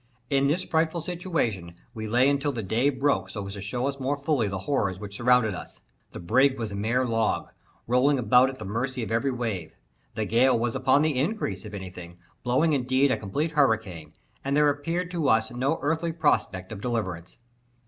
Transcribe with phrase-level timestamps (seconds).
[0.31, 3.99] In this frightful situation we lay until the day broke so as to show us
[3.99, 5.79] more fully the horrors which surrounded us.
[6.11, 7.49] The brig was a mere log,
[7.85, 9.73] rolling about at the mercy of every wave;
[10.15, 14.57] the gale was upon the increase, if any thing, blowing indeed a complete hurricane, and
[14.57, 17.37] there appeared to us no earthly prospect of deliverance.